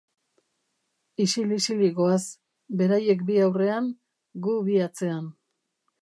[1.25, 2.23] Isil-isilik goaz,
[2.81, 3.93] beraiek bi aurrean,
[4.47, 5.33] gu bi atzean.